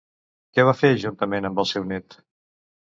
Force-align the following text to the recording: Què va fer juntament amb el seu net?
Què 0.55 0.65
va 0.69 0.73
fer 0.79 0.91
juntament 1.03 1.51
amb 1.51 1.63
el 1.67 1.71
seu 1.75 1.89
net? 1.95 2.21